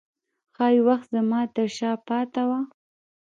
[0.55, 2.51] ښايي وخت زما ترشا پاته و